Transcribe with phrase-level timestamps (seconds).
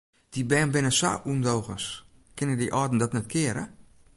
[0.31, 1.85] Dy bern binne sa ûndogens,
[2.35, 3.63] kinne de âlden dat net keare?